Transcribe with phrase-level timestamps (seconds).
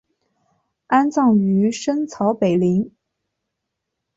[0.87, 2.91] 安葬于深草北陵。